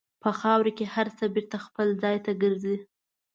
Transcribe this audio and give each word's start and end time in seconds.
په 0.21 0.29
خاوره 0.39 0.71
کې 0.77 0.85
هر 0.93 1.07
څه 1.17 1.25
بېرته 1.33 1.57
خپل 1.65 1.87
ځای 2.01 2.17
ته 2.25 2.31
ګرځي. 2.41 2.77